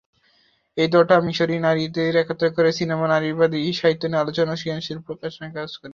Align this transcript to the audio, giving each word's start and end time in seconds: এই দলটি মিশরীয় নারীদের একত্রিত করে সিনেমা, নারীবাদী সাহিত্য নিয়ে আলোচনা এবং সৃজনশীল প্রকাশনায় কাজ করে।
এই 0.77 0.87
দলটি 0.87 1.15
মিশরীয় 1.27 1.61
নারীদের 1.61 2.13
একত্রিত 2.17 2.51
করে 2.57 2.69
সিনেমা, 2.79 3.05
নারীবাদী 3.07 3.59
সাহিত্য 3.79 4.03
নিয়ে 4.05 4.21
আলোচনা 4.23 4.45
এবং 4.47 4.59
সৃজনশীল 4.59 4.99
প্রকাশনায় 5.07 5.53
কাজ 5.57 5.69
করে। 5.73 5.89